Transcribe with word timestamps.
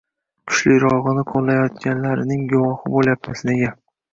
kuchlirog‘ini 0.51 1.25
qo‘llayotganlarining 1.33 2.43
guvohi 2.55 2.89
bo‘lyapmiz. 2.97 3.45
Nega? 3.53 3.75